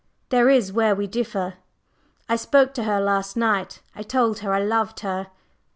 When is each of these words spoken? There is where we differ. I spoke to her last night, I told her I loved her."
There 0.29 0.49
is 0.49 0.73
where 0.73 0.95
we 0.95 1.05
differ. 1.05 1.57
I 2.27 2.35
spoke 2.35 2.73
to 2.73 2.85
her 2.85 2.99
last 2.99 3.37
night, 3.37 3.83
I 3.93 4.01
told 4.01 4.39
her 4.39 4.51
I 4.51 4.63
loved 4.63 5.01
her." 5.01 5.27